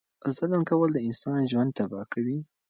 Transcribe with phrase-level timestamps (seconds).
[0.37, 2.39] ظلم کول د انسان ژوند تبا کوي.